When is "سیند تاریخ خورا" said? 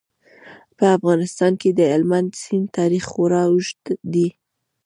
2.43-3.43